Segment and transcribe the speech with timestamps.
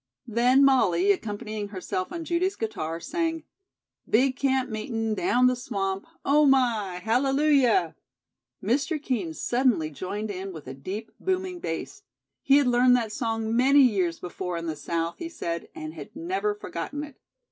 [0.25, 3.43] Then Molly, accompanying herself on Judy's guitar, sang:
[4.09, 6.95] "Big camp meetin' down the swamp, Oh, my!
[7.03, 7.95] Hallelujah!"
[8.63, 8.99] Mr.
[8.99, 12.01] Kean suddenly joined in with a deep, booming bass.
[12.41, 16.15] He had learned that song many years before in the south, he said, and had
[16.15, 17.19] never forgotten it.